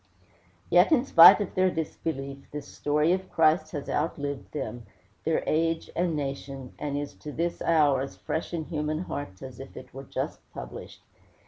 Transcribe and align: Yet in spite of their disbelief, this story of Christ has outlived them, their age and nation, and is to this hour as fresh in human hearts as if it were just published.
Yet 0.71 0.91
in 0.91 1.05
spite 1.05 1.39
of 1.41 1.53
their 1.53 1.69
disbelief, 1.69 2.47
this 2.49 2.65
story 2.67 3.11
of 3.13 3.29
Christ 3.29 3.71
has 3.73 3.87
outlived 3.87 4.51
them, 4.51 4.87
their 5.25 5.43
age 5.45 5.91
and 5.95 6.15
nation, 6.15 6.73
and 6.79 6.97
is 6.97 7.13
to 7.17 7.31
this 7.31 7.61
hour 7.61 8.01
as 8.01 8.15
fresh 8.15 8.51
in 8.51 8.65
human 8.65 8.97
hearts 9.03 9.43
as 9.43 9.59
if 9.59 9.77
it 9.77 9.93
were 9.93 10.05
just 10.05 10.39
published. 10.55 11.03